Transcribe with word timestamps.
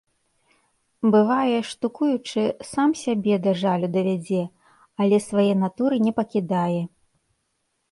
Бывае, 1.15 1.59
штукуючы, 1.71 2.43
сам 2.71 2.89
сябе 3.03 3.35
да 3.45 3.51
жалю 3.61 3.87
давядзе, 3.99 4.41
але 5.05 5.23
свае 5.29 5.53
натуры 5.67 5.95
не 6.09 6.13
пакідае. 6.23 6.81